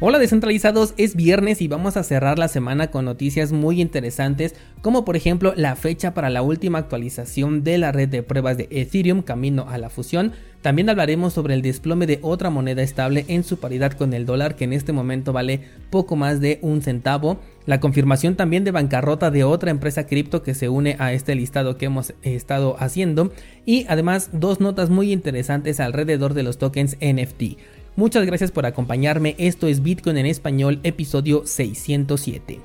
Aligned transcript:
Hola 0.00 0.20
descentralizados, 0.20 0.94
es 0.96 1.16
viernes 1.16 1.60
y 1.60 1.66
vamos 1.66 1.96
a 1.96 2.04
cerrar 2.04 2.38
la 2.38 2.46
semana 2.46 2.92
con 2.92 3.04
noticias 3.04 3.50
muy 3.50 3.80
interesantes 3.80 4.54
como 4.80 5.04
por 5.04 5.16
ejemplo 5.16 5.54
la 5.56 5.74
fecha 5.74 6.14
para 6.14 6.30
la 6.30 6.40
última 6.40 6.78
actualización 6.78 7.64
de 7.64 7.78
la 7.78 7.90
red 7.90 8.08
de 8.08 8.22
pruebas 8.22 8.56
de 8.56 8.68
Ethereum 8.70 9.22
camino 9.22 9.66
a 9.68 9.76
la 9.76 9.90
fusión. 9.90 10.34
También 10.62 10.88
hablaremos 10.88 11.32
sobre 11.32 11.54
el 11.54 11.62
desplome 11.62 12.06
de 12.06 12.20
otra 12.22 12.48
moneda 12.48 12.82
estable 12.82 13.24
en 13.26 13.42
su 13.42 13.58
paridad 13.58 13.90
con 13.90 14.14
el 14.14 14.24
dólar 14.24 14.54
que 14.54 14.64
en 14.64 14.72
este 14.72 14.92
momento 14.92 15.32
vale 15.32 15.62
poco 15.90 16.14
más 16.14 16.40
de 16.40 16.60
un 16.62 16.80
centavo. 16.80 17.40
La 17.66 17.80
confirmación 17.80 18.36
también 18.36 18.62
de 18.62 18.70
bancarrota 18.70 19.32
de 19.32 19.42
otra 19.42 19.72
empresa 19.72 20.06
cripto 20.06 20.44
que 20.44 20.54
se 20.54 20.68
une 20.68 20.94
a 21.00 21.12
este 21.12 21.34
listado 21.34 21.76
que 21.76 21.86
hemos 21.86 22.14
estado 22.22 22.76
haciendo. 22.78 23.32
Y 23.66 23.84
además 23.88 24.30
dos 24.32 24.60
notas 24.60 24.90
muy 24.90 25.12
interesantes 25.12 25.80
alrededor 25.80 26.34
de 26.34 26.44
los 26.44 26.58
tokens 26.58 26.96
NFT. 27.00 27.58
Muchas 27.98 28.24
gracias 28.26 28.52
por 28.52 28.64
acompañarme, 28.64 29.34
esto 29.38 29.66
es 29.66 29.82
Bitcoin 29.82 30.18
en 30.18 30.26
español, 30.26 30.78
episodio 30.84 31.42
607. 31.44 32.60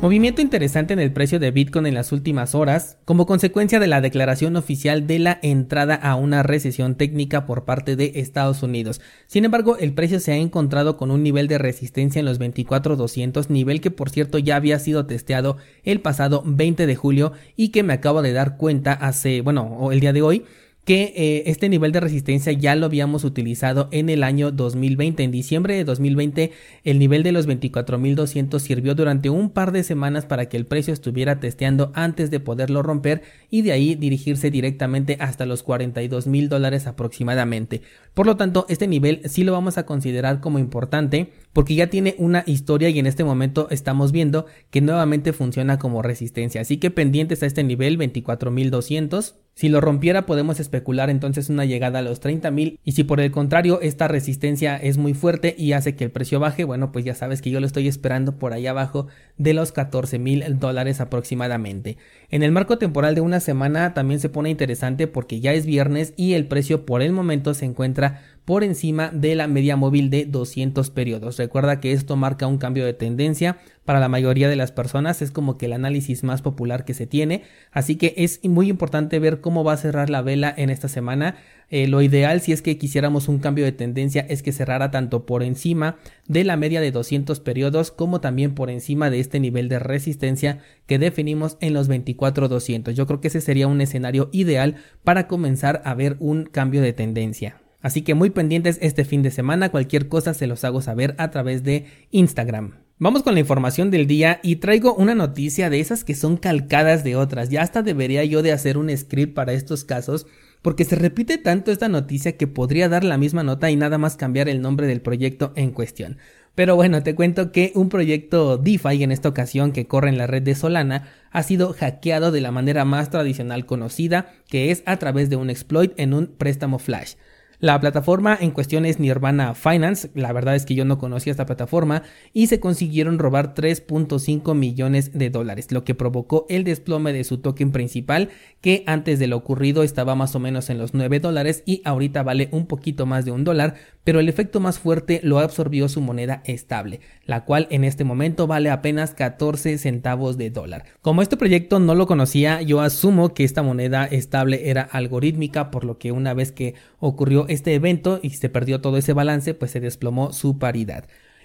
Movimiento 0.00 0.40
interesante 0.40 0.92
en 0.92 1.00
el 1.00 1.12
precio 1.12 1.40
de 1.40 1.50
Bitcoin 1.50 1.86
en 1.86 1.94
las 1.94 2.12
últimas 2.12 2.54
horas, 2.54 2.96
como 3.04 3.26
consecuencia 3.26 3.80
de 3.80 3.88
la 3.88 4.00
declaración 4.00 4.54
oficial 4.54 5.08
de 5.08 5.18
la 5.18 5.40
entrada 5.42 5.96
a 5.96 6.14
una 6.14 6.44
recesión 6.44 6.94
técnica 6.94 7.44
por 7.44 7.64
parte 7.64 7.96
de 7.96 8.12
Estados 8.16 8.62
Unidos. 8.62 9.00
Sin 9.26 9.44
embargo, 9.44 9.76
el 9.78 9.94
precio 9.94 10.20
se 10.20 10.30
ha 10.30 10.36
encontrado 10.36 10.96
con 10.96 11.10
un 11.10 11.24
nivel 11.24 11.48
de 11.48 11.58
resistencia 11.58 12.20
en 12.20 12.26
los 12.26 12.38
24.200, 12.38 13.48
nivel 13.48 13.80
que 13.80 13.90
por 13.90 14.10
cierto 14.10 14.38
ya 14.38 14.54
había 14.54 14.78
sido 14.78 15.06
testeado 15.06 15.56
el 15.82 16.00
pasado 16.00 16.44
20 16.46 16.86
de 16.86 16.94
julio 16.94 17.32
y 17.56 17.70
que 17.70 17.82
me 17.82 17.94
acabo 17.94 18.22
de 18.22 18.32
dar 18.32 18.56
cuenta 18.56 18.92
hace, 18.92 19.40
bueno, 19.40 19.90
el 19.90 19.98
día 19.98 20.12
de 20.12 20.22
hoy 20.22 20.44
que 20.84 21.12
eh, 21.14 21.42
este 21.46 21.68
nivel 21.68 21.92
de 21.92 22.00
resistencia 22.00 22.52
ya 22.52 22.74
lo 22.74 22.86
habíamos 22.86 23.22
utilizado 23.22 23.88
en 23.92 24.08
el 24.08 24.24
año 24.24 24.50
2020. 24.50 25.22
En 25.22 25.30
diciembre 25.30 25.76
de 25.76 25.84
2020 25.84 26.50
el 26.82 26.98
nivel 26.98 27.22
de 27.22 27.30
los 27.30 27.46
24.200 27.46 28.58
sirvió 28.58 28.94
durante 28.94 29.30
un 29.30 29.50
par 29.50 29.70
de 29.70 29.84
semanas 29.84 30.26
para 30.26 30.46
que 30.46 30.56
el 30.56 30.66
precio 30.66 30.92
estuviera 30.92 31.38
testeando 31.38 31.92
antes 31.94 32.30
de 32.30 32.40
poderlo 32.40 32.82
romper 32.82 33.22
y 33.48 33.62
de 33.62 33.72
ahí 33.72 33.94
dirigirse 33.94 34.50
directamente 34.50 35.16
hasta 35.20 35.46
los 35.46 35.64
42.000 35.64 36.48
dólares 36.48 36.88
aproximadamente. 36.88 37.82
Por 38.12 38.26
lo 38.26 38.36
tanto, 38.36 38.66
este 38.68 38.88
nivel 38.88 39.22
sí 39.26 39.44
lo 39.44 39.52
vamos 39.52 39.78
a 39.78 39.86
considerar 39.86 40.40
como 40.40 40.58
importante 40.58 41.32
porque 41.52 41.76
ya 41.76 41.88
tiene 41.88 42.16
una 42.18 42.42
historia 42.46 42.88
y 42.88 42.98
en 42.98 43.06
este 43.06 43.22
momento 43.22 43.68
estamos 43.70 44.10
viendo 44.10 44.46
que 44.70 44.80
nuevamente 44.80 45.32
funciona 45.32 45.78
como 45.78 46.02
resistencia. 46.02 46.60
Así 46.60 46.78
que 46.78 46.90
pendientes 46.90 47.42
a 47.44 47.46
este 47.46 47.62
nivel 47.62 47.98
24.200 47.98 49.34
si 49.54 49.68
lo 49.68 49.80
rompiera 49.80 50.26
podemos 50.26 50.60
especular 50.60 51.10
entonces 51.10 51.50
una 51.50 51.64
llegada 51.64 51.98
a 51.98 52.02
los 52.02 52.22
30.000 52.22 52.78
y 52.82 52.92
si 52.92 53.04
por 53.04 53.20
el 53.20 53.30
contrario 53.30 53.80
esta 53.82 54.08
resistencia 54.08 54.76
es 54.76 54.96
muy 54.96 55.14
fuerte 55.14 55.54
y 55.58 55.72
hace 55.72 55.94
que 55.94 56.04
el 56.04 56.10
precio 56.10 56.40
baje, 56.40 56.64
bueno 56.64 56.90
pues 56.92 57.04
ya 57.04 57.14
sabes 57.14 57.42
que 57.42 57.50
yo 57.50 57.60
lo 57.60 57.66
estoy 57.66 57.86
esperando 57.88 58.38
por 58.38 58.52
ahí 58.52 58.66
abajo 58.66 59.08
de 59.36 59.54
los 59.54 59.74
14.000 59.74 60.58
dólares 60.58 61.00
aproximadamente. 61.00 61.98
En 62.30 62.42
el 62.42 62.52
marco 62.52 62.78
temporal 62.78 63.14
de 63.14 63.20
una 63.20 63.40
semana 63.40 63.94
también 63.94 64.20
se 64.20 64.28
pone 64.28 64.50
interesante 64.50 65.06
porque 65.06 65.40
ya 65.40 65.52
es 65.52 65.66
viernes 65.66 66.14
y 66.16 66.32
el 66.32 66.46
precio 66.46 66.86
por 66.86 67.02
el 67.02 67.12
momento 67.12 67.54
se 67.54 67.66
encuentra 67.66 68.22
por 68.44 68.64
encima 68.64 69.10
de 69.12 69.34
la 69.34 69.46
media 69.46 69.76
móvil 69.76 70.10
de 70.10 70.24
200 70.24 70.90
periodos. 70.90 71.36
Recuerda 71.38 71.80
que 71.80 71.92
esto 71.92 72.16
marca 72.16 72.46
un 72.46 72.58
cambio 72.58 72.84
de 72.84 72.92
tendencia 72.92 73.58
para 73.84 74.00
la 74.00 74.08
mayoría 74.08 74.48
de 74.48 74.56
las 74.56 74.72
personas, 74.72 75.22
es 75.22 75.30
como 75.30 75.58
que 75.58 75.66
el 75.66 75.72
análisis 75.72 76.22
más 76.22 76.42
popular 76.42 76.84
que 76.84 76.94
se 76.94 77.06
tiene, 77.06 77.42
así 77.72 77.96
que 77.96 78.14
es 78.16 78.40
muy 78.44 78.68
importante 78.68 79.18
ver 79.18 79.40
cómo 79.40 79.64
va 79.64 79.72
a 79.72 79.76
cerrar 79.76 80.08
la 80.08 80.22
vela 80.22 80.54
en 80.56 80.70
esta 80.70 80.88
semana. 80.88 81.36
Eh, 81.68 81.88
lo 81.88 82.02
ideal 82.02 82.40
si 82.40 82.52
es 82.52 82.62
que 82.62 82.78
quisiéramos 82.78 83.28
un 83.28 83.38
cambio 83.38 83.64
de 83.64 83.72
tendencia 83.72 84.26
es 84.28 84.42
que 84.42 84.52
cerrara 84.52 84.90
tanto 84.90 85.24
por 85.24 85.42
encima 85.42 85.96
de 86.28 86.44
la 86.44 86.56
media 86.56 86.80
de 86.80 86.92
200 86.92 87.40
periodos 87.40 87.90
como 87.90 88.20
también 88.20 88.54
por 88.54 88.70
encima 88.70 89.08
de 89.08 89.20
este 89.20 89.40
nivel 89.40 89.68
de 89.68 89.78
resistencia 89.78 90.58
que 90.86 90.98
definimos 90.98 91.56
en 91.60 91.72
los 91.72 91.88
24-200. 91.88 92.92
Yo 92.92 93.06
creo 93.06 93.20
que 93.20 93.28
ese 93.28 93.40
sería 93.40 93.68
un 93.68 93.80
escenario 93.80 94.28
ideal 94.32 94.76
para 95.02 95.26
comenzar 95.26 95.80
a 95.84 95.94
ver 95.94 96.16
un 96.20 96.44
cambio 96.44 96.82
de 96.82 96.92
tendencia. 96.92 97.61
Así 97.82 98.02
que 98.02 98.14
muy 98.14 98.30
pendientes 98.30 98.78
este 98.80 99.04
fin 99.04 99.22
de 99.22 99.30
semana, 99.30 99.70
cualquier 99.70 100.08
cosa 100.08 100.32
se 100.32 100.46
los 100.46 100.64
hago 100.64 100.80
saber 100.80 101.14
a 101.18 101.30
través 101.30 101.64
de 101.64 101.86
Instagram. 102.10 102.76
Vamos 102.98 103.24
con 103.24 103.34
la 103.34 103.40
información 103.40 103.90
del 103.90 104.06
día 104.06 104.38
y 104.44 104.56
traigo 104.56 104.94
una 104.94 105.16
noticia 105.16 105.68
de 105.68 105.80
esas 105.80 106.04
que 106.04 106.14
son 106.14 106.36
calcadas 106.36 107.02
de 107.02 107.16
otras. 107.16 107.48
Ya 107.48 107.62
hasta 107.62 107.82
debería 107.82 108.24
yo 108.24 108.42
de 108.42 108.52
hacer 108.52 108.78
un 108.78 108.96
script 108.96 109.34
para 109.34 109.52
estos 109.52 109.84
casos 109.84 110.28
porque 110.62 110.84
se 110.84 110.94
repite 110.94 111.36
tanto 111.38 111.72
esta 111.72 111.88
noticia 111.88 112.36
que 112.36 112.46
podría 112.46 112.88
dar 112.88 113.02
la 113.02 113.18
misma 113.18 113.42
nota 113.42 113.72
y 113.72 113.76
nada 113.76 113.98
más 113.98 114.16
cambiar 114.16 114.48
el 114.48 114.62
nombre 114.62 114.86
del 114.86 115.00
proyecto 115.00 115.52
en 115.56 115.72
cuestión. 115.72 116.18
Pero 116.54 116.76
bueno, 116.76 117.02
te 117.02 117.16
cuento 117.16 117.50
que 117.50 117.72
un 117.74 117.88
proyecto 117.88 118.58
DeFi 118.58 119.02
en 119.02 119.10
esta 119.10 119.30
ocasión 119.30 119.72
que 119.72 119.86
corre 119.86 120.10
en 120.10 120.18
la 120.18 120.28
red 120.28 120.42
de 120.42 120.54
Solana 120.54 121.08
ha 121.32 121.42
sido 121.42 121.72
hackeado 121.72 122.30
de 122.30 122.42
la 122.42 122.52
manera 122.52 122.84
más 122.84 123.10
tradicional 123.10 123.66
conocida, 123.66 124.32
que 124.48 124.70
es 124.70 124.84
a 124.86 124.98
través 124.98 125.28
de 125.28 125.36
un 125.36 125.50
exploit 125.50 125.92
en 125.96 126.14
un 126.14 126.26
préstamo 126.28 126.78
flash. 126.78 127.14
La 127.62 127.78
plataforma 127.78 128.36
en 128.40 128.50
cuestión 128.50 128.84
es 128.84 128.98
Nirvana 128.98 129.54
Finance, 129.54 130.10
la 130.14 130.32
verdad 130.32 130.56
es 130.56 130.66
que 130.66 130.74
yo 130.74 130.84
no 130.84 130.98
conocía 130.98 131.30
esta 131.30 131.46
plataforma 131.46 132.02
y 132.32 132.48
se 132.48 132.58
consiguieron 132.58 133.20
robar 133.20 133.54
3.5 133.54 134.52
millones 134.56 135.16
de 135.16 135.30
dólares, 135.30 135.70
lo 135.70 135.84
que 135.84 135.94
provocó 135.94 136.44
el 136.48 136.64
desplome 136.64 137.12
de 137.12 137.22
su 137.22 137.38
token 137.38 137.70
principal 137.70 138.30
que 138.60 138.82
antes 138.88 139.20
de 139.20 139.28
lo 139.28 139.36
ocurrido 139.36 139.84
estaba 139.84 140.16
más 140.16 140.34
o 140.34 140.40
menos 140.40 140.70
en 140.70 140.78
los 140.78 140.92
9 140.92 141.20
dólares 141.20 141.62
y 141.64 141.82
ahorita 141.84 142.24
vale 142.24 142.48
un 142.50 142.66
poquito 142.66 143.06
más 143.06 143.24
de 143.24 143.30
un 143.30 143.44
dólar, 143.44 143.74
pero 144.02 144.18
el 144.18 144.28
efecto 144.28 144.58
más 144.58 144.80
fuerte 144.80 145.20
lo 145.22 145.38
absorbió 145.38 145.88
su 145.88 146.00
moneda 146.00 146.42
estable, 146.46 146.98
la 147.26 147.44
cual 147.44 147.68
en 147.70 147.84
este 147.84 148.02
momento 148.02 148.48
vale 148.48 148.70
apenas 148.70 149.14
14 149.14 149.78
centavos 149.78 150.36
de 150.36 150.50
dólar. 150.50 150.84
Como 151.00 151.22
este 151.22 151.36
proyecto 151.36 151.78
no 151.78 151.94
lo 151.94 152.08
conocía, 152.08 152.60
yo 152.60 152.80
asumo 152.80 153.34
que 153.34 153.44
esta 153.44 153.62
moneda 153.62 154.04
estable 154.04 154.68
era 154.68 154.82
algorítmica, 154.82 155.70
por 155.70 155.84
lo 155.84 155.98
que 155.98 156.10
una 156.10 156.34
vez 156.34 156.50
que 156.50 156.74
ocurrió 156.98 157.46
este 157.52 157.74
evento 157.74 158.20
y 158.22 158.30
se 158.30 158.48
perdió 158.48 158.80
todo 158.80 158.96
ese 158.96 159.12
balance, 159.12 159.54
pues 159.54 159.70
se 159.70 159.80
desplomó 159.80 160.32
su 160.32 160.58
paridad. 160.58 161.04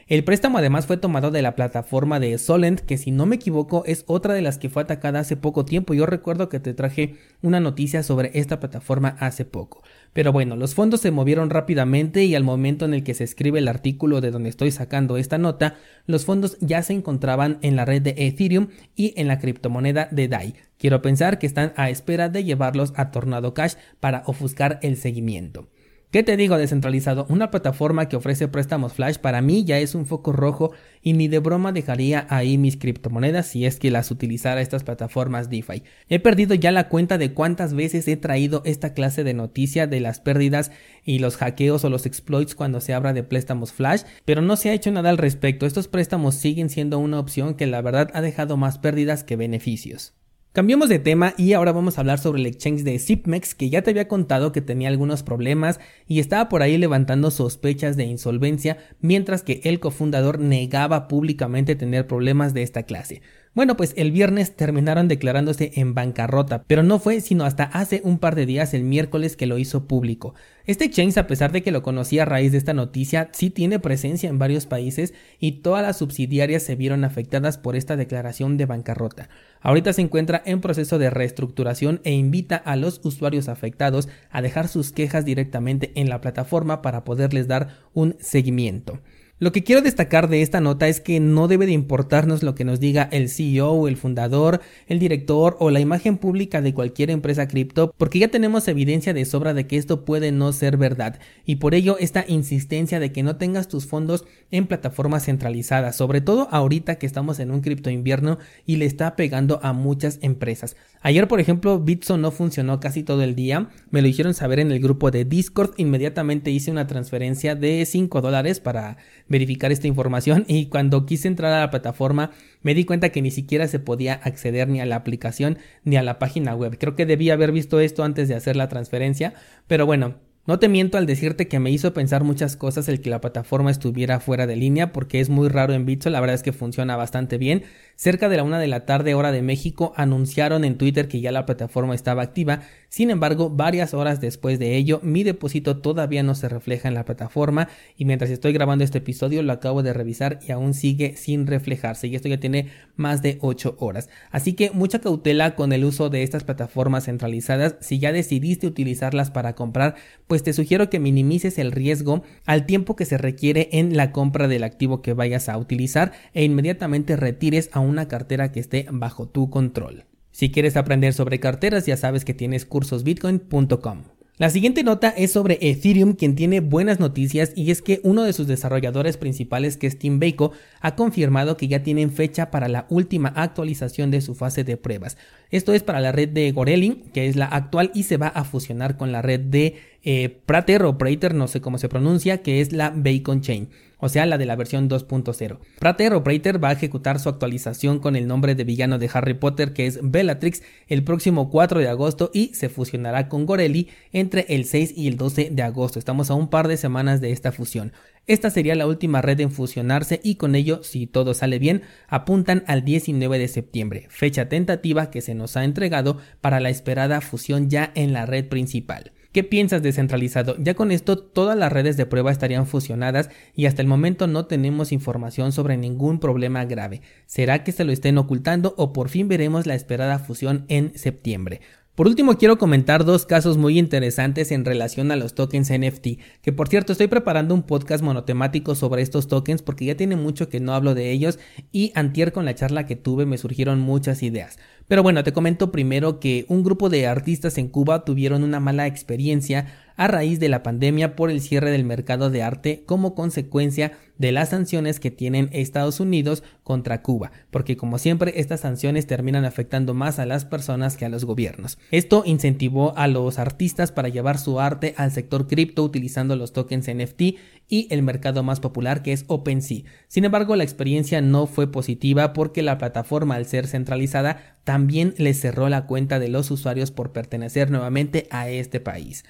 El 0.09 0.23
préstamo 0.23 0.57
además 0.57 0.87
fue 0.87 0.95
tomado 0.95 1.31
de 1.31 1.41
la 1.41 1.53
plataforma 1.53 2.21
de 2.21 2.37
Solent, 2.37 2.79
que 2.79 2.97
si 2.97 3.11
no 3.11 3.25
me 3.25 3.35
equivoco 3.35 3.83
es 3.85 4.05
otra 4.07 4.33
de 4.33 4.41
las 4.41 4.57
que 4.57 4.69
fue 4.69 4.83
atacada 4.83 5.19
hace 5.19 5.35
poco 5.35 5.65
tiempo. 5.65 5.93
Yo 5.93 6.05
recuerdo 6.05 6.47
que 6.47 6.61
te 6.61 6.73
traje 6.73 7.15
una 7.41 7.59
noticia 7.59 8.03
sobre 8.03 8.31
esta 8.33 8.61
plataforma 8.61 9.17
hace 9.19 9.43
poco. 9.43 9.83
Pero 10.13 10.31
bueno, 10.31 10.55
los 10.55 10.75
fondos 10.75 11.01
se 11.01 11.11
movieron 11.11 11.49
rápidamente 11.49 12.23
y 12.23 12.35
al 12.35 12.45
momento 12.45 12.85
en 12.85 12.93
el 12.93 13.03
que 13.03 13.15
se 13.15 13.25
escribe 13.25 13.59
el 13.59 13.67
artículo 13.67 14.21
de 14.21 14.31
donde 14.31 14.47
estoy 14.47 14.71
sacando 14.71 15.17
esta 15.17 15.37
nota, 15.37 15.75
los 16.05 16.23
fondos 16.23 16.57
ya 16.61 16.81
se 16.83 16.93
encontraban 16.93 17.57
en 17.61 17.75
la 17.75 17.83
red 17.83 18.01
de 18.01 18.15
Ethereum 18.17 18.69
y 18.95 19.13
en 19.17 19.27
la 19.27 19.39
criptomoneda 19.39 20.07
de 20.09 20.29
DAI. 20.29 20.53
Quiero 20.77 21.01
pensar 21.01 21.37
que 21.37 21.47
están 21.47 21.73
a 21.75 21.89
espera 21.89 22.29
de 22.29 22.45
llevarlos 22.45 22.93
a 22.95 23.11
Tornado 23.11 23.53
Cash 23.53 23.73
para 23.99 24.23
ofuscar 24.25 24.79
el 24.83 24.95
seguimiento. 24.95 25.67
¿Qué 26.09 26.23
te 26.23 26.37
digo 26.37 26.57
descentralizado? 26.57 27.25
Una 27.27 27.51
plataforma 27.51 28.07
que 28.07 28.15
ofrece 28.15 28.47
préstamos 28.47 28.93
flash 28.93 29.17
para 29.17 29.41
mí 29.41 29.65
ya 29.65 29.77
es 29.79 29.93
un 29.93 30.05
foco 30.05 30.31
rojo 30.31 30.71
y 31.01 31.11
ni 31.11 31.27
de 31.27 31.39
broma 31.39 31.73
dejaría 31.73 32.25
ahí 32.29 32.57
mis 32.57 32.77
criptomonedas 32.77 33.47
si 33.47 33.65
es 33.65 33.77
que 33.77 33.91
las 33.91 34.09
utilizara 34.09 34.61
estas 34.61 34.85
plataformas 34.85 35.49
DeFi. 35.49 35.83
He 36.07 36.19
perdido 36.19 36.55
ya 36.55 36.71
la 36.71 36.87
cuenta 36.87 37.17
de 37.17 37.33
cuántas 37.33 37.73
veces 37.73 38.07
he 38.07 38.15
traído 38.15 38.61
esta 38.63 38.93
clase 38.93 39.25
de 39.25 39.33
noticia 39.33 39.85
de 39.85 39.99
las 39.99 40.21
pérdidas 40.21 40.71
y 41.03 41.19
los 41.19 41.35
hackeos 41.35 41.83
o 41.83 41.89
los 41.89 42.05
exploits 42.05 42.55
cuando 42.55 42.79
se 42.79 42.93
habla 42.93 43.11
de 43.11 43.23
préstamos 43.23 43.73
flash, 43.73 44.03
pero 44.23 44.41
no 44.41 44.55
se 44.55 44.69
ha 44.69 44.73
hecho 44.73 44.91
nada 44.91 45.09
al 45.09 45.17
respecto. 45.17 45.65
Estos 45.65 45.89
préstamos 45.89 46.35
siguen 46.35 46.69
siendo 46.69 46.99
una 46.99 47.19
opción 47.19 47.55
que 47.55 47.67
la 47.67 47.81
verdad 47.81 48.11
ha 48.13 48.21
dejado 48.21 48.55
más 48.55 48.77
pérdidas 48.77 49.25
que 49.25 49.35
beneficios. 49.35 50.16
Cambiamos 50.57 50.89
de 50.89 50.97
tema 50.97 51.35
y 51.37 51.53
ahora 51.53 51.71
vamos 51.71 51.97
a 51.97 52.01
hablar 52.01 52.17
sobre 52.17 52.41
el 52.41 52.47
exchange 52.47 52.81
de 52.81 52.97
Zipmex 52.97 53.53
que 53.53 53.69
ya 53.69 53.83
te 53.83 53.91
había 53.91 54.07
contado 54.07 54.51
que 54.51 54.59
tenía 54.59 54.87
algunos 54.87 55.21
problemas 55.21 55.79
y 56.07 56.19
estaba 56.19 56.49
por 56.49 56.63
ahí 56.63 56.79
levantando 56.79 57.29
sospechas 57.29 57.95
de 57.95 58.05
insolvencia 58.05 58.79
mientras 58.99 59.43
que 59.43 59.61
el 59.65 59.79
cofundador 59.79 60.39
negaba 60.39 61.07
públicamente 61.07 61.75
tener 61.75 62.07
problemas 62.07 62.55
de 62.55 62.63
esta 62.63 62.81
clase. 62.81 63.21
Bueno, 63.57 63.75
pues 63.75 63.93
el 63.97 64.11
viernes 64.11 64.55
terminaron 64.55 65.07
declarándose 65.07 65.71
en 65.77 65.95
bancarrota, 65.95 66.63
pero 66.67 66.83
no 66.83 66.99
fue 66.99 67.21
sino 67.21 67.43
hasta 67.43 67.63
hace 67.63 68.01
un 68.03 68.19
par 68.19 68.35
de 68.35 68.45
días 68.45 68.75
el 68.75 68.83
miércoles 68.83 69.35
que 69.35 69.47
lo 69.47 69.57
hizo 69.57 69.87
público. 69.87 70.35
Este 70.67 70.85
exchange, 70.85 71.17
a 71.17 71.25
pesar 71.25 71.51
de 71.51 71.63
que 71.63 71.71
lo 71.71 71.81
conocía 71.81 72.21
a 72.21 72.25
raíz 72.25 72.51
de 72.51 72.59
esta 72.59 72.75
noticia, 72.75 73.29
sí 73.31 73.49
tiene 73.49 73.79
presencia 73.79 74.29
en 74.29 74.37
varios 74.37 74.67
países 74.67 75.15
y 75.39 75.53
todas 75.63 75.81
las 75.81 75.97
subsidiarias 75.97 76.61
se 76.61 76.75
vieron 76.75 77.03
afectadas 77.03 77.57
por 77.57 77.75
esta 77.75 77.95
declaración 77.95 78.57
de 78.57 78.67
bancarrota. 78.67 79.27
Ahorita 79.67 79.91
se 79.91 80.01
encuentra 80.01 80.41
en 80.45 80.61
proceso 80.61 80.97
de 80.97 81.09
reestructuración 81.09 81.99
e 82.05 82.13
invita 82.13 82.55
a 82.55 82.77
los 82.77 83.01
usuarios 83.03 83.49
afectados 83.49 84.07
a 84.29 84.41
dejar 84.41 84.69
sus 84.69 84.93
quejas 84.93 85.25
directamente 85.25 85.91
en 85.95 86.07
la 86.07 86.21
plataforma 86.21 86.81
para 86.81 87.03
poderles 87.03 87.49
dar 87.49 87.75
un 87.93 88.15
seguimiento. 88.21 89.01
Lo 89.39 89.51
que 89.51 89.63
quiero 89.63 89.83
destacar 89.83 90.29
de 90.29 90.41
esta 90.41 90.61
nota 90.61 90.87
es 90.87 90.99
que 90.99 91.19
no 91.19 91.47
debe 91.47 91.67
de 91.67 91.71
importarnos 91.71 92.41
lo 92.41 92.55
que 92.55 92.65
nos 92.65 92.79
diga 92.79 93.07
el 93.11 93.29
CEO, 93.29 93.87
el 93.87 93.95
fundador, 93.95 94.61
el 94.87 94.97
director 94.97 95.55
o 95.59 95.69
la 95.69 95.79
imagen 95.79 96.17
pública 96.17 96.59
de 96.63 96.73
cualquier 96.73 97.11
empresa 97.11 97.47
cripto, 97.47 97.93
porque 97.99 98.17
ya 98.17 98.29
tenemos 98.29 98.67
evidencia 98.67 99.13
de 99.13 99.25
sobra 99.25 99.53
de 99.53 99.67
que 99.67 99.77
esto 99.77 100.05
puede 100.05 100.31
no 100.31 100.53
ser 100.53 100.77
verdad, 100.77 101.19
y 101.45 101.57
por 101.57 101.75
ello 101.75 101.97
esta 101.99 102.25
insistencia 102.27 102.99
de 102.99 103.11
que 103.11 103.21
no 103.21 103.35
tengas 103.35 103.67
tus 103.67 103.85
fondos 103.85 104.25
en 104.49 104.65
plataformas 104.65 105.25
centralizadas, 105.25 105.95
sobre 105.95 106.19
todo 106.19 106.47
ahorita 106.49 106.95
que 106.95 107.05
estamos 107.05 107.37
en 107.37 107.51
un 107.51 107.61
cripto 107.61 107.91
invierno 107.91 108.39
y 108.65 108.77
le 108.77 108.85
está 108.85 109.15
pegando 109.15 109.59
a 109.61 109.71
muchas 109.71 110.17
empresas. 110.23 110.75
Ayer, 111.01 111.27
por 111.27 111.39
ejemplo, 111.39 111.79
Bitso 111.79 112.17
no 112.17 112.31
funcionó 112.31 112.79
casi 112.79 113.03
todo 113.03 113.21
el 113.21 113.35
día, 113.35 113.69
me 113.91 114.01
lo 114.01 114.07
hicieron 114.07 114.33
saber 114.33 114.59
en 114.59 114.71
el 114.71 114.79
grupo 114.79 115.11
de 115.11 115.25
Discord, 115.25 115.75
inmediatamente 115.77 116.49
hice 116.49 116.71
una 116.71 116.87
transferencia 116.87 117.53
de 117.53 117.85
5 117.85 118.19
dólares 118.21 118.59
para 118.59 118.97
verificar 119.29 119.71
esta 119.71 119.87
información 119.87 120.45
y 120.47 120.67
cuando 120.67 121.05
quise 121.05 121.27
entrar 121.27 121.53
a 121.53 121.59
la 121.59 121.69
plataforma 121.69 122.31
me 122.61 122.73
di 122.73 122.85
cuenta 122.85 123.09
que 123.09 123.21
ni 123.21 123.31
siquiera 123.31 123.67
se 123.67 123.79
podía 123.79 124.13
acceder 124.13 124.67
ni 124.67 124.81
a 124.81 124.85
la 124.85 124.95
aplicación 124.95 125.57
ni 125.83 125.97
a 125.97 126.03
la 126.03 126.19
página 126.19 126.55
web. 126.55 126.77
Creo 126.79 126.95
que 126.95 127.05
debía 127.05 127.33
haber 127.33 127.51
visto 127.51 127.79
esto 127.79 128.03
antes 128.03 128.27
de 128.27 128.35
hacer 128.35 128.55
la 128.55 128.69
transferencia, 128.69 129.33
pero 129.67 129.85
bueno, 129.85 130.15
no 130.47 130.59
te 130.59 130.69
miento 130.69 130.97
al 130.97 131.05
decirte 131.05 131.49
que 131.49 131.59
me 131.59 131.71
hizo 131.71 131.93
pensar 131.93 132.23
muchas 132.23 132.55
cosas 132.55 132.87
el 132.87 133.01
que 133.01 133.09
la 133.09 133.19
plataforma 133.19 133.69
estuviera 133.69 134.21
fuera 134.21 134.47
de 134.47 134.55
línea 134.55 134.93
porque 134.93 135.19
es 135.19 135.29
muy 135.29 135.49
raro 135.49 135.73
en 135.73 135.85
Bitso, 135.85 136.09
la 136.09 136.21
verdad 136.21 136.35
es 136.35 136.41
que 136.41 136.53
funciona 136.53 136.95
bastante 136.95 137.37
bien. 137.37 137.63
Cerca 137.97 138.29
de 138.29 138.37
la 138.37 138.43
una 138.43 138.57
de 138.57 138.67
la 138.67 138.85
tarde 138.85 139.13
hora 139.13 139.33
de 139.33 139.41
México 139.41 139.91
anunciaron 139.97 140.63
en 140.63 140.77
Twitter 140.77 141.09
que 141.09 141.19
ya 141.19 141.33
la 141.33 141.45
plataforma 141.45 141.95
estaba 141.95 142.21
activa, 142.21 142.61
sin 142.87 143.09
embargo 143.09 143.49
varias 143.49 143.93
horas 143.93 144.21
después 144.21 144.57
de 144.57 144.77
ello 144.77 145.01
mi 145.03 145.23
depósito 145.23 145.79
todavía 145.79 146.23
no 146.23 146.33
se 146.33 146.47
refleja 146.47 146.87
en 146.87 146.93
la 146.93 147.03
plataforma 147.03 147.67
y 147.97 148.05
mientras 148.05 148.29
estoy 148.29 148.53
grabando 148.53 148.85
este 148.85 148.99
episodio 148.99 149.43
lo 149.43 149.51
acabo 149.51 149.83
de 149.83 149.91
revisar 149.91 150.39
y 150.47 150.53
aún 150.53 150.73
sigue 150.73 151.17
sin 151.17 151.45
reflejarse 151.45 152.07
y 152.07 152.15
esto 152.15 152.29
ya 152.29 152.39
tiene 152.39 152.69
más 152.95 153.21
de 153.21 153.37
8 153.41 153.75
horas. 153.79 154.09
Así 154.31 154.53
que 154.53 154.71
mucha 154.71 154.99
cautela 154.99 155.55
con 155.55 155.73
el 155.73 155.83
uso 155.83 156.09
de 156.09 156.23
estas 156.23 156.45
plataformas 156.45 157.05
centralizadas 157.05 157.75
si 157.81 157.99
ya 157.99 158.13
decidiste 158.13 158.65
utilizarlas 158.65 159.29
para 159.29 159.53
comprar 159.53 159.95
pues 160.27 160.36
pues 160.37 160.43
te 160.43 160.53
sugiero 160.53 160.91
que 160.91 160.99
minimices 160.99 161.57
el 161.57 161.71
riesgo 161.71 162.21
al 162.45 162.67
tiempo 162.67 162.95
que 162.95 163.05
se 163.05 163.17
requiere 163.17 163.69
en 163.71 163.97
la 163.97 164.11
compra 164.11 164.47
del 164.47 164.63
activo 164.63 165.01
que 165.01 165.13
vayas 165.13 165.49
a 165.49 165.57
utilizar 165.57 166.11
e 166.35 166.43
inmediatamente 166.43 167.15
retires 167.15 167.71
a 167.73 167.79
una 167.79 168.07
cartera 168.07 168.51
que 168.51 168.59
esté 168.59 168.85
bajo 168.91 169.27
tu 169.27 169.49
control. 169.49 170.05
Si 170.29 170.51
quieres 170.51 170.77
aprender 170.77 171.13
sobre 171.13 171.39
carteras 171.39 171.87
ya 171.87 171.97
sabes 171.97 172.23
que 172.23 172.35
tienes 172.35 172.67
cursosbitcoin.com. 172.67 174.16
La 174.39 174.51
siguiente 174.51 174.83
nota 174.83 175.09
es 175.09 175.31
sobre 175.31 175.57
Ethereum, 175.61 176.13
quien 176.13 176.35
tiene 176.35 176.59
buenas 176.59 176.99
noticias 176.99 177.53
y 177.55 177.71
es 177.71 177.81
que 177.81 178.01
uno 178.03 178.21
de 178.21 178.33
sus 178.33 178.45
desarrolladores 178.45 179.17
principales, 179.17 179.77
que 179.77 179.87
es 179.87 179.97
Tim 179.97 180.19
Bako, 180.19 180.51
ha 180.79 180.95
confirmado 180.95 181.57
que 181.57 181.67
ya 181.67 181.81
tienen 181.81 182.11
fecha 182.11 182.51
para 182.51 182.67
la 182.67 182.85
última 182.91 183.29
actualización 183.29 184.11
de 184.11 184.21
su 184.21 184.35
fase 184.35 184.63
de 184.63 184.77
pruebas. 184.77 185.17
Esto 185.49 185.73
es 185.73 185.81
para 185.81 186.01
la 186.01 186.11
red 186.11 186.29
de 186.29 186.51
Gorelli, 186.51 187.05
que 187.15 187.27
es 187.27 187.35
la 187.35 187.47
actual 187.47 187.89
y 187.95 188.03
se 188.03 188.17
va 188.17 188.27
a 188.27 188.43
fusionar 188.43 188.95
con 188.95 189.11
la 189.11 189.23
red 189.23 189.39
de 189.39 189.77
eh, 190.03 190.37
Prater 190.45 190.83
o 190.83 190.99
Prater, 190.99 191.33
no 191.33 191.47
sé 191.47 191.59
cómo 191.59 191.79
se 191.79 191.89
pronuncia, 191.89 192.43
que 192.43 192.61
es 192.61 192.71
la 192.71 192.93
Bacon 192.95 193.41
Chain 193.41 193.69
o 193.99 194.09
sea, 194.09 194.25
la 194.25 194.37
de 194.37 194.45
la 194.45 194.55
versión 194.55 194.89
2.0. 194.89 195.59
Prater 195.79 196.13
o 196.13 196.23
Prater 196.23 196.63
va 196.63 196.69
a 196.69 196.73
ejecutar 196.73 197.19
su 197.19 197.29
actualización 197.29 197.99
con 197.99 198.15
el 198.15 198.27
nombre 198.27 198.55
de 198.55 198.63
villano 198.63 198.99
de 198.99 199.09
Harry 199.13 199.33
Potter 199.33 199.73
que 199.73 199.87
es 199.87 199.99
Bellatrix 200.01 200.61
el 200.87 201.03
próximo 201.03 201.49
4 201.49 201.79
de 201.79 201.87
agosto 201.87 202.31
y 202.33 202.53
se 202.53 202.69
fusionará 202.69 203.29
con 203.29 203.45
Gorelli 203.45 203.89
entre 204.11 204.45
el 204.49 204.65
6 204.65 204.93
y 204.95 205.07
el 205.07 205.17
12 205.17 205.49
de 205.51 205.63
agosto. 205.63 205.99
Estamos 205.99 206.29
a 206.29 206.35
un 206.35 206.49
par 206.49 206.67
de 206.67 206.77
semanas 206.77 207.21
de 207.21 207.31
esta 207.31 207.51
fusión. 207.51 207.93
Esta 208.27 208.49
sería 208.49 208.75
la 208.75 208.87
última 208.87 209.21
red 209.21 209.39
en 209.39 209.51
fusionarse 209.51 210.19
y 210.21 210.35
con 210.35 210.55
ello, 210.55 210.83
si 210.83 211.07
todo 211.07 211.33
sale 211.33 211.59
bien, 211.59 211.83
apuntan 212.09 212.65
al 212.67 212.83
19 212.83 213.39
de 213.39 213.47
septiembre, 213.47 214.07
fecha 214.09 214.49
tentativa 214.49 215.09
que 215.09 215.21
se 215.21 215.33
nos 215.33 215.55
ha 215.55 215.63
entregado 215.63 216.17
para 216.41 216.59
la 216.59 216.69
esperada 216.69 217.21
fusión 217.21 217.69
ya 217.69 217.89
en 217.95 218.11
la 218.11 218.25
red 218.25 218.49
principal. 218.49 219.13
¿Qué 219.37 219.43
piensas 219.43 219.83
descentralizado? 219.83 220.55
Ya 220.57 220.73
con 220.73 220.91
esto 220.91 221.15
todas 221.15 221.55
las 221.55 221.71
redes 221.71 221.95
de 221.95 222.07
prueba 222.07 222.31
estarían 222.31 222.65
fusionadas 222.65 223.29
y 223.53 223.67
hasta 223.67 223.83
el 223.83 223.87
momento 223.87 224.25
no 224.25 224.47
tenemos 224.47 224.91
información 224.91 225.51
sobre 225.51 225.77
ningún 225.77 226.19
problema 226.19 226.65
grave. 226.65 227.03
¿Será 227.27 227.63
que 227.63 227.71
se 227.71 227.83
lo 227.83 227.91
estén 227.91 228.17
ocultando 228.17 228.73
o 228.79 228.93
por 228.93 229.09
fin 229.09 229.27
veremos 229.27 229.67
la 229.67 229.75
esperada 229.75 230.17
fusión 230.17 230.65
en 230.69 230.97
septiembre? 230.97 231.61
Por 231.97 232.05
último, 232.05 232.37
quiero 232.37 232.59
comentar 232.59 233.05
dos 233.05 233.25
casos 233.25 233.57
muy 233.57 233.79
interesantes 233.79 234.51
en 234.51 234.65
relación 234.65 235.11
a 235.11 235.15
los 235.15 235.33
tokens 235.33 235.71
NFT, 235.71 236.19
que 236.43 236.53
por 236.53 236.67
cierto 236.67 236.91
estoy 236.91 237.07
preparando 237.07 237.55
un 237.55 237.63
podcast 237.63 238.03
monotemático 238.03 238.75
sobre 238.75 239.01
estos 239.01 239.27
tokens 239.27 239.63
porque 239.63 239.85
ya 239.85 239.97
tiene 239.97 240.15
mucho 240.15 240.47
que 240.47 240.59
no 240.59 240.75
hablo 240.75 240.93
de 240.93 241.09
ellos 241.09 241.39
y 241.71 241.91
antier 241.95 242.33
con 242.33 242.45
la 242.45 242.53
charla 242.53 242.85
que 242.85 242.95
tuve 242.95 243.25
me 243.25 243.39
surgieron 243.39 243.79
muchas 243.79 244.21
ideas. 244.21 244.59
Pero 244.87 245.01
bueno, 245.01 245.23
te 245.23 245.33
comento 245.33 245.71
primero 245.71 246.19
que 246.19 246.45
un 246.49 246.63
grupo 246.63 246.89
de 246.89 247.07
artistas 247.07 247.57
en 247.57 247.67
Cuba 247.67 248.05
tuvieron 248.05 248.43
una 248.43 248.59
mala 248.59 248.85
experiencia 248.85 249.65
a 249.97 250.07
raíz 250.07 250.39
de 250.39 250.47
la 250.47 250.63
pandemia 250.63 251.15
por 251.15 251.29
el 251.29 251.41
cierre 251.41 251.71
del 251.71 251.83
mercado 251.83 252.29
de 252.29 252.43
arte 252.43 252.83
como 252.85 253.15
consecuencia 253.15 253.97
de 254.17 254.31
las 254.31 254.49
sanciones 254.49 254.99
que 254.99 255.11
tienen 255.11 255.49
Estados 255.51 255.99
Unidos 255.99 256.43
contra 256.63 257.01
Cuba, 257.01 257.31
porque 257.51 257.77
como 257.77 257.97
siempre 257.97 258.33
estas 258.39 258.61
sanciones 258.61 259.05
terminan 259.07 259.45
afectando 259.45 259.93
más 259.93 260.19
a 260.19 260.25
las 260.25 260.45
personas 260.45 260.97
que 260.97 261.05
a 261.05 261.09
los 261.09 261.25
gobiernos. 261.25 261.77
Esto 261.91 262.23
incentivó 262.25 262.97
a 262.97 263.07
los 263.07 263.39
artistas 263.39 263.91
para 263.91 264.09
llevar 264.09 264.37
su 264.37 264.59
arte 264.59 264.93
al 264.97 265.11
sector 265.11 265.47
cripto 265.47 265.83
utilizando 265.83 266.35
los 266.35 266.53
tokens 266.53 266.87
NFT 266.87 267.21
y 267.67 267.87
el 267.89 268.01
mercado 268.01 268.43
más 268.43 268.59
popular 268.59 269.03
que 269.03 269.13
es 269.13 269.25
OpenSea. 269.27 269.83
Sin 270.07 270.25
embargo, 270.25 270.55
la 270.55 270.63
experiencia 270.63 271.21
no 271.21 271.47
fue 271.47 271.71
positiva 271.71 272.33
porque 272.33 272.61
la 272.61 272.77
plataforma 272.77 273.35
al 273.35 273.45
ser 273.45 273.67
centralizada 273.67 274.57
también 274.63 275.13
le 275.17 275.33
cerró 275.33 275.69
la 275.69 275.85
cuenta 275.85 276.19
de 276.19 276.29
los 276.29 276.51
usuarios 276.51 276.91
por 276.91 277.11
pertenecer 277.11 277.71
nuevamente 277.71 278.27
a 278.31 278.49
este 278.49 278.79
país. 278.79 279.23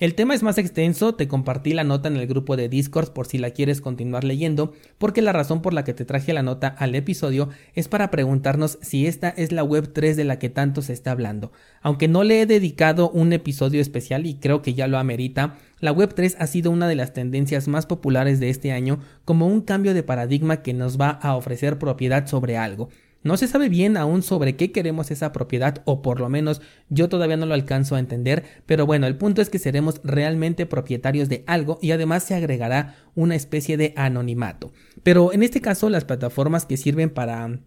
El 0.00 0.14
tema 0.14 0.34
es 0.34 0.42
más 0.42 0.56
extenso, 0.56 1.14
te 1.14 1.28
compartí 1.28 1.74
la 1.74 1.84
nota 1.84 2.08
en 2.08 2.16
el 2.16 2.26
grupo 2.26 2.56
de 2.56 2.70
Discord 2.70 3.10
por 3.10 3.26
si 3.26 3.36
la 3.36 3.50
quieres 3.50 3.82
continuar 3.82 4.24
leyendo, 4.24 4.72
porque 4.96 5.20
la 5.20 5.34
razón 5.34 5.60
por 5.60 5.74
la 5.74 5.84
que 5.84 5.92
te 5.92 6.06
traje 6.06 6.32
la 6.32 6.42
nota 6.42 6.68
al 6.68 6.94
episodio 6.94 7.50
es 7.74 7.86
para 7.88 8.10
preguntarnos 8.10 8.78
si 8.80 9.06
esta 9.06 9.28
es 9.28 9.52
la 9.52 9.62
web 9.62 9.92
3 9.92 10.16
de 10.16 10.24
la 10.24 10.38
que 10.38 10.48
tanto 10.48 10.80
se 10.80 10.94
está 10.94 11.10
hablando. 11.10 11.52
Aunque 11.82 12.08
no 12.08 12.24
le 12.24 12.40
he 12.40 12.46
dedicado 12.46 13.10
un 13.10 13.34
episodio 13.34 13.82
especial 13.82 14.24
y 14.24 14.36
creo 14.36 14.62
que 14.62 14.72
ya 14.72 14.88
lo 14.88 14.96
amerita, 14.96 15.58
la 15.80 15.92
web 15.92 16.14
3 16.14 16.36
ha 16.38 16.46
sido 16.46 16.70
una 16.70 16.88
de 16.88 16.94
las 16.94 17.12
tendencias 17.12 17.68
más 17.68 17.84
populares 17.84 18.40
de 18.40 18.48
este 18.48 18.72
año 18.72 19.00
como 19.26 19.48
un 19.48 19.60
cambio 19.60 19.92
de 19.92 20.02
paradigma 20.02 20.62
que 20.62 20.72
nos 20.72 20.98
va 20.98 21.10
a 21.10 21.36
ofrecer 21.36 21.78
propiedad 21.78 22.26
sobre 22.26 22.56
algo. 22.56 22.88
No 23.22 23.36
se 23.36 23.48
sabe 23.48 23.68
bien 23.68 23.98
aún 23.98 24.22
sobre 24.22 24.56
qué 24.56 24.72
queremos 24.72 25.10
esa 25.10 25.30
propiedad 25.32 25.82
o 25.84 26.00
por 26.00 26.20
lo 26.20 26.30
menos 26.30 26.62
yo 26.88 27.10
todavía 27.10 27.36
no 27.36 27.44
lo 27.44 27.52
alcanzo 27.52 27.94
a 27.94 27.98
entender, 27.98 28.44
pero 28.64 28.86
bueno, 28.86 29.06
el 29.06 29.16
punto 29.16 29.42
es 29.42 29.50
que 29.50 29.58
seremos 29.58 30.00
realmente 30.04 30.64
propietarios 30.64 31.28
de 31.28 31.44
algo 31.46 31.78
y 31.82 31.90
además 31.90 32.22
se 32.22 32.34
agregará 32.34 32.96
una 33.14 33.34
especie 33.34 33.76
de 33.76 33.92
anonimato. 33.96 34.72
Pero 35.02 35.34
en 35.34 35.42
este 35.42 35.60
caso 35.60 35.90
las 35.90 36.06
plataformas 36.06 36.64
que 36.64 36.78
sirven 36.78 37.10
para 37.10 37.60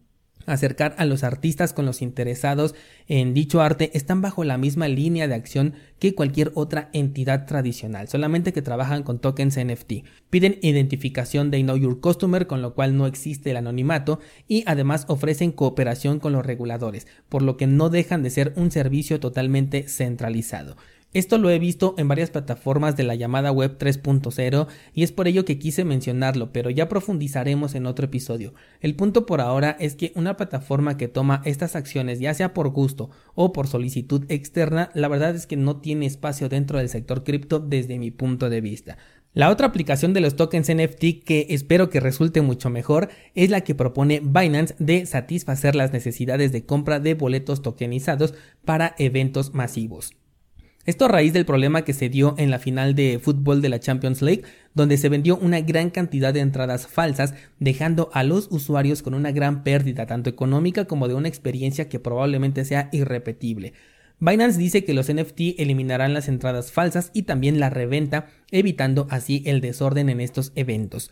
acercar 0.45 0.95
a 0.97 1.05
los 1.05 1.23
artistas 1.23 1.73
con 1.73 1.85
los 1.85 2.01
interesados 2.01 2.75
en 3.07 3.33
dicho 3.33 3.61
arte 3.61 3.91
están 3.93 4.21
bajo 4.21 4.43
la 4.43 4.57
misma 4.57 4.87
línea 4.87 5.27
de 5.27 5.35
acción 5.35 5.73
que 5.99 6.15
cualquier 6.15 6.51
otra 6.55 6.89
entidad 6.93 7.45
tradicional, 7.45 8.07
solamente 8.07 8.53
que 8.53 8.61
trabajan 8.61 9.03
con 9.03 9.19
tokens 9.19 9.57
NFT. 9.57 10.05
Piden 10.29 10.59
identificación 10.61 11.51
de 11.51 11.61
Know 11.61 11.77
Your 11.77 11.99
Customer, 11.99 12.47
con 12.47 12.61
lo 12.61 12.73
cual 12.73 12.97
no 12.97 13.07
existe 13.07 13.51
el 13.51 13.57
anonimato, 13.57 14.19
y 14.47 14.63
además 14.67 15.05
ofrecen 15.07 15.51
cooperación 15.51 16.19
con 16.19 16.33
los 16.33 16.45
reguladores, 16.45 17.07
por 17.29 17.41
lo 17.41 17.57
que 17.57 17.67
no 17.67 17.89
dejan 17.89 18.23
de 18.23 18.29
ser 18.29 18.53
un 18.55 18.71
servicio 18.71 19.19
totalmente 19.19 19.87
centralizado. 19.87 20.75
Esto 21.13 21.37
lo 21.37 21.51
he 21.51 21.59
visto 21.59 21.93
en 21.99 22.07
varias 22.07 22.31
plataformas 22.31 22.97
de 22.97 23.03
la 23.03 23.13
llamada 23.13 23.51
Web 23.51 23.77
3.0 23.77 24.67
y 24.95 25.03
es 25.03 25.11
por 25.11 25.27
ello 25.27 25.45
que 25.45 25.59
quise 25.59 25.85
mencionarlo, 25.85 26.51
pero 26.51 26.71
ya 26.71 26.89
profundizaremos 26.89 27.75
en 27.75 27.85
otro 27.85 28.05
episodio. 28.05 28.55
El 28.81 28.95
punto 28.95 29.27
por 29.27 29.39
ahora 29.39 29.77
es 29.79 29.95
que 29.95 30.11
una 30.15 30.37
plataforma 30.37 30.97
que 30.97 31.07
toma 31.07 31.43
estas 31.45 31.75
acciones, 31.75 32.19
ya 32.19 32.33
sea 32.33 32.55
por 32.55 32.69
gusto 32.69 33.11
o 33.35 33.53
por 33.53 33.67
solicitud 33.67 34.25
externa, 34.27 34.89
la 34.95 35.07
verdad 35.07 35.35
es 35.35 35.45
que 35.45 35.55
no 35.55 35.77
tiene 35.77 36.07
espacio 36.07 36.49
dentro 36.49 36.79
del 36.79 36.89
sector 36.89 37.23
cripto 37.23 37.59
desde 37.59 37.99
mi 37.99 38.09
punto 38.09 38.49
de 38.49 38.61
vista. 38.61 38.97
La 39.35 39.51
otra 39.51 39.67
aplicación 39.67 40.13
de 40.13 40.21
los 40.21 40.35
tokens 40.35 40.73
NFT 40.73 41.23
que 41.23 41.45
espero 41.49 41.91
que 41.91 41.99
resulte 41.99 42.41
mucho 42.41 42.71
mejor 42.71 43.09
es 43.35 43.51
la 43.51 43.61
que 43.61 43.75
propone 43.75 44.19
Binance 44.19 44.73
de 44.79 45.05
satisfacer 45.05 45.75
las 45.75 45.93
necesidades 45.93 46.51
de 46.51 46.65
compra 46.65 46.99
de 46.99 47.13
boletos 47.13 47.61
tokenizados 47.61 48.33
para 48.65 48.95
eventos 48.97 49.53
masivos. 49.53 50.15
Esto 50.85 51.05
a 51.05 51.07
raíz 51.07 51.31
del 51.31 51.45
problema 51.45 51.83
que 51.83 51.93
se 51.93 52.09
dio 52.09 52.35
en 52.37 52.51
la 52.51 52.59
final 52.59 52.93
de 52.93 53.17
fútbol 53.17 53.61
de 53.61 53.69
la 53.69 53.79
Champions 53.79 54.21
League, 54.21 54.43
donde 54.73 54.97
se 54.97 55.07
vendió 55.07 55.37
una 55.37 55.61
gran 55.61 55.89
cantidad 55.89 56.33
de 56.33 56.41
entradas 56.41 56.87
falsas, 56.87 57.35
dejando 57.57 58.09
a 58.11 58.23
los 58.23 58.49
usuarios 58.51 59.01
con 59.01 59.13
una 59.13 59.31
gran 59.31 59.63
pérdida, 59.63 60.07
tanto 60.07 60.29
económica 60.29 60.83
como 60.83 61.07
de 61.07 61.13
una 61.13 61.29
experiencia 61.29 61.87
que 61.87 61.99
probablemente 61.99 62.65
sea 62.65 62.89
irrepetible. 62.91 63.71
Binance 64.19 64.59
dice 64.59 64.83
que 64.83 64.93
los 64.93 65.09
NFT 65.09 65.57
eliminarán 65.57 66.13
las 66.13 66.27
entradas 66.27 66.73
falsas 66.73 67.11
y 67.13 67.23
también 67.23 67.61
la 67.61 67.69
reventa, 67.69 68.27
evitando 68.51 69.07
así 69.09 69.41
el 69.45 69.61
desorden 69.61 70.09
en 70.09 70.19
estos 70.19 70.51
eventos. 70.55 71.11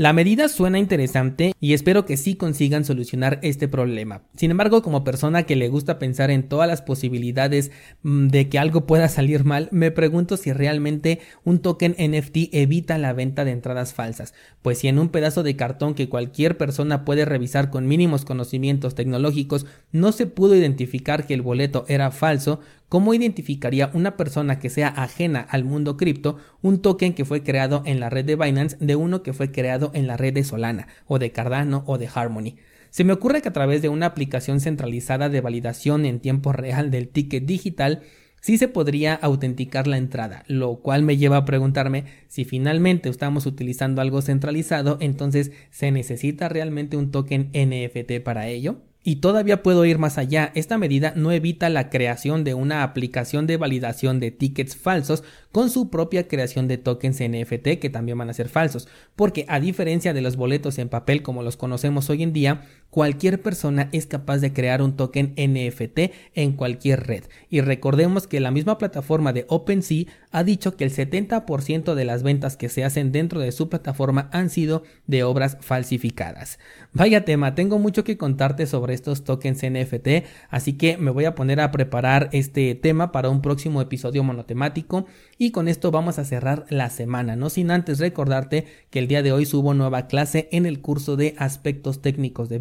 La 0.00 0.14
medida 0.14 0.48
suena 0.48 0.78
interesante 0.78 1.52
y 1.60 1.74
espero 1.74 2.06
que 2.06 2.16
sí 2.16 2.34
consigan 2.34 2.86
solucionar 2.86 3.38
este 3.42 3.68
problema. 3.68 4.22
Sin 4.34 4.50
embargo, 4.50 4.80
como 4.80 5.04
persona 5.04 5.42
que 5.42 5.56
le 5.56 5.68
gusta 5.68 5.98
pensar 5.98 6.30
en 6.30 6.48
todas 6.48 6.66
las 6.66 6.80
posibilidades 6.80 7.70
mm, 8.02 8.28
de 8.28 8.48
que 8.48 8.58
algo 8.58 8.86
pueda 8.86 9.10
salir 9.10 9.44
mal, 9.44 9.68
me 9.72 9.90
pregunto 9.90 10.38
si 10.38 10.54
realmente 10.54 11.20
un 11.44 11.58
token 11.58 11.96
NFT 11.98 12.48
evita 12.52 12.96
la 12.96 13.12
venta 13.12 13.44
de 13.44 13.50
entradas 13.50 13.92
falsas, 13.92 14.32
pues 14.62 14.78
si 14.78 14.88
en 14.88 14.98
un 14.98 15.10
pedazo 15.10 15.42
de 15.42 15.56
cartón 15.56 15.92
que 15.92 16.08
cualquier 16.08 16.56
persona 16.56 17.04
puede 17.04 17.26
revisar 17.26 17.68
con 17.68 17.86
mínimos 17.86 18.24
conocimientos 18.24 18.94
tecnológicos 18.94 19.66
no 19.92 20.12
se 20.12 20.24
pudo 20.24 20.56
identificar 20.56 21.26
que 21.26 21.34
el 21.34 21.42
boleto 21.42 21.84
era 21.88 22.10
falso, 22.10 22.60
¿Cómo 22.90 23.14
identificaría 23.14 23.92
una 23.94 24.16
persona 24.16 24.58
que 24.58 24.68
sea 24.68 24.88
ajena 24.88 25.46
al 25.48 25.62
mundo 25.62 25.96
cripto 25.96 26.38
un 26.60 26.82
token 26.82 27.14
que 27.14 27.24
fue 27.24 27.44
creado 27.44 27.84
en 27.86 28.00
la 28.00 28.10
red 28.10 28.24
de 28.24 28.34
Binance 28.34 28.76
de 28.80 28.96
uno 28.96 29.22
que 29.22 29.32
fue 29.32 29.52
creado 29.52 29.92
en 29.94 30.08
la 30.08 30.16
red 30.16 30.34
de 30.34 30.42
Solana 30.42 30.88
o 31.06 31.20
de 31.20 31.30
Cardano 31.30 31.84
o 31.86 31.98
de 31.98 32.08
Harmony? 32.12 32.56
Se 32.90 33.04
me 33.04 33.12
ocurre 33.12 33.42
que 33.42 33.48
a 33.48 33.52
través 33.52 33.80
de 33.80 33.88
una 33.88 34.06
aplicación 34.06 34.58
centralizada 34.58 35.28
de 35.28 35.40
validación 35.40 36.04
en 36.04 36.18
tiempo 36.18 36.52
real 36.52 36.90
del 36.90 37.06
ticket 37.06 37.44
digital 37.46 38.02
sí 38.40 38.58
se 38.58 38.66
podría 38.66 39.14
autenticar 39.14 39.86
la 39.86 39.96
entrada, 39.96 40.42
lo 40.48 40.80
cual 40.80 41.04
me 41.04 41.16
lleva 41.16 41.36
a 41.36 41.44
preguntarme 41.44 42.06
si 42.26 42.44
finalmente 42.44 43.08
estamos 43.08 43.46
utilizando 43.46 44.02
algo 44.02 44.20
centralizado, 44.20 44.98
entonces 45.00 45.52
¿se 45.70 45.92
necesita 45.92 46.48
realmente 46.48 46.96
un 46.96 47.12
token 47.12 47.52
NFT 47.54 48.20
para 48.24 48.48
ello? 48.48 48.82
Y 49.02 49.16
todavía 49.16 49.62
puedo 49.62 49.86
ir 49.86 49.98
más 49.98 50.18
allá, 50.18 50.52
esta 50.54 50.76
medida 50.76 51.14
no 51.16 51.32
evita 51.32 51.70
la 51.70 51.88
creación 51.88 52.44
de 52.44 52.52
una 52.52 52.82
aplicación 52.82 53.46
de 53.46 53.56
validación 53.56 54.20
de 54.20 54.30
tickets 54.30 54.76
falsos 54.76 55.24
con 55.52 55.70
su 55.70 55.88
propia 55.88 56.28
creación 56.28 56.68
de 56.68 56.76
tokens 56.76 57.18
NFT 57.20 57.78
que 57.80 57.88
también 57.90 58.18
van 58.18 58.28
a 58.28 58.34
ser 58.34 58.50
falsos, 58.50 58.88
porque 59.16 59.46
a 59.48 59.58
diferencia 59.58 60.12
de 60.12 60.20
los 60.20 60.36
boletos 60.36 60.78
en 60.78 60.90
papel 60.90 61.22
como 61.22 61.42
los 61.42 61.56
conocemos 61.56 62.10
hoy 62.10 62.22
en 62.22 62.34
día, 62.34 62.66
cualquier 62.90 63.40
persona 63.40 63.88
es 63.92 64.06
capaz 64.06 64.38
de 64.38 64.52
crear 64.52 64.82
un 64.82 64.96
token 64.96 65.34
NFT 65.36 66.12
en 66.34 66.52
cualquier 66.52 67.06
red. 67.06 67.24
Y 67.48 67.60
recordemos 67.60 68.26
que 68.26 68.40
la 68.40 68.50
misma 68.50 68.78
plataforma 68.78 69.32
de 69.32 69.46
OpenSea 69.48 70.06
ha 70.32 70.44
dicho 70.44 70.76
que 70.76 70.84
el 70.84 70.92
70% 70.92 71.94
de 71.94 72.04
las 72.04 72.22
ventas 72.22 72.56
que 72.56 72.68
se 72.68 72.84
hacen 72.84 73.12
dentro 73.12 73.40
de 73.40 73.52
su 73.52 73.68
plataforma 73.68 74.28
han 74.32 74.50
sido 74.50 74.82
de 75.06 75.22
obras 75.22 75.56
falsificadas. 75.60 76.58
Vaya 76.92 77.24
tema, 77.24 77.54
tengo 77.54 77.78
mucho 77.78 78.04
que 78.04 78.16
contarte 78.16 78.66
sobre 78.66 78.94
estos 78.94 79.24
tokens 79.24 79.62
NFT, 79.62 80.26
así 80.50 80.74
que 80.74 80.96
me 80.96 81.10
voy 81.10 81.24
a 81.24 81.34
poner 81.34 81.60
a 81.60 81.70
preparar 81.70 82.28
este 82.32 82.74
tema 82.74 83.12
para 83.12 83.30
un 83.30 83.42
próximo 83.42 83.80
episodio 83.80 84.24
monotemático 84.24 85.06
y 85.38 85.52
con 85.52 85.68
esto 85.68 85.90
vamos 85.90 86.18
a 86.18 86.24
cerrar 86.24 86.66
la 86.68 86.90
semana, 86.90 87.36
no 87.36 87.50
sin 87.50 87.70
antes 87.70 87.98
recordarte 87.98 88.66
que 88.90 88.98
el 88.98 89.08
día 89.08 89.22
de 89.22 89.32
hoy 89.32 89.46
subo 89.46 89.74
nueva 89.74 90.06
clase 90.06 90.48
en 90.52 90.66
el 90.66 90.80
curso 90.80 91.16
de 91.16 91.34
aspectos 91.38 92.02
técnicos 92.02 92.48
de 92.48 92.58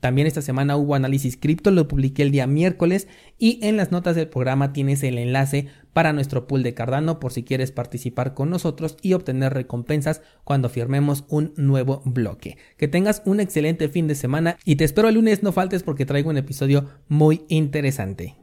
También 0.00 0.26
esta 0.26 0.42
semana 0.42 0.76
hubo 0.76 0.94
análisis 0.94 1.36
cripto, 1.36 1.70
lo 1.70 1.88
publiqué 1.88 2.22
el 2.22 2.30
día 2.30 2.46
miércoles 2.46 3.08
y 3.38 3.58
en 3.62 3.76
las 3.76 3.90
notas 3.90 4.14
del 4.14 4.28
programa 4.28 4.72
tienes 4.72 5.02
el 5.02 5.18
enlace 5.18 5.66
para 5.92 6.12
nuestro 6.12 6.46
pool 6.46 6.62
de 6.62 6.74
Cardano 6.74 7.18
por 7.18 7.32
si 7.32 7.42
quieres 7.42 7.72
participar 7.72 8.34
con 8.34 8.50
nosotros 8.50 8.96
y 9.02 9.14
obtener 9.14 9.54
recompensas 9.54 10.22
cuando 10.44 10.68
firmemos 10.68 11.24
un 11.28 11.54
nuevo 11.56 12.02
bloque. 12.04 12.58
Que 12.76 12.88
tengas 12.88 13.22
un 13.24 13.40
excelente 13.40 13.88
fin 13.88 14.06
de 14.06 14.14
semana 14.14 14.58
y 14.64 14.76
te 14.76 14.84
espero 14.84 15.08
el 15.08 15.14
lunes, 15.14 15.42
no 15.42 15.52
faltes 15.52 15.82
porque 15.82 16.06
traigo 16.06 16.30
un 16.30 16.36
episodio 16.36 16.88
muy 17.08 17.44
interesante. 17.48 18.36